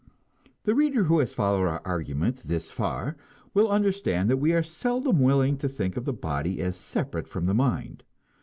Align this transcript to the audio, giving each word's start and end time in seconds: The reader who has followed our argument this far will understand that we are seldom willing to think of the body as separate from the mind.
The 0.63 0.73
reader 0.73 1.03
who 1.03 1.19
has 1.19 1.31
followed 1.31 1.67
our 1.67 1.79
argument 1.85 2.41
this 2.43 2.71
far 2.71 3.15
will 3.53 3.69
understand 3.69 4.31
that 4.31 4.37
we 4.37 4.51
are 4.51 4.63
seldom 4.63 5.19
willing 5.19 5.57
to 5.57 5.69
think 5.69 5.95
of 5.95 6.05
the 6.05 6.11
body 6.11 6.59
as 6.59 6.75
separate 6.75 7.27
from 7.27 7.45
the 7.45 7.53
mind. 7.53 8.03